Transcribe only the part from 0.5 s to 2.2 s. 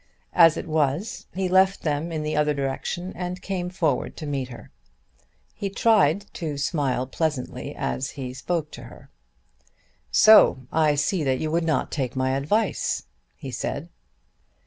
it was he left them